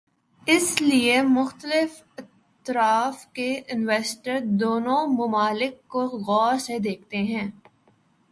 [0.47, 7.47] اس لیے مختلف اطراف کے انویسٹر دونوں ممالک کو غور سے دیکھتے ہیں۔